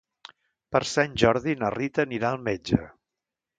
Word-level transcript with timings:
Per 0.75 0.81
Sant 0.91 1.13
Jordi 1.25 1.55
na 1.61 1.71
Rita 1.77 2.07
anirà 2.09 2.33
al 2.35 2.43
metge. 2.51 2.83